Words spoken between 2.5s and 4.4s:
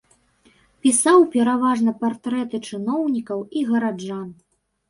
чыноўнікаў і гараджан.